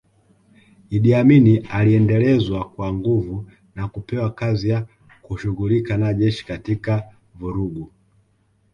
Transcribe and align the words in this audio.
Idi 0.89 1.11
Amin 1.15 1.63
aliendelezwa 1.71 2.69
kwa 2.69 2.93
nguvu 2.93 3.49
na 3.75 3.87
kupewa 3.87 4.31
kazi 4.31 4.69
ya 4.69 4.87
kushughulika 5.21 5.97
na 5.97 6.13
jeshi 6.13 6.45
katika 6.45 7.03
vurugu 7.35 7.91